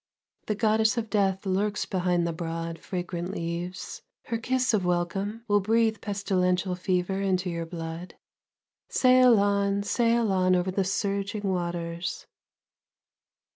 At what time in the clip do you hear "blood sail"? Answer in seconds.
7.67-9.37